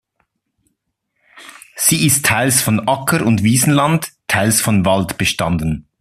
[1.75, 5.87] Sie ist teils von Acker- und Wiesland, teils von Wald bestanden.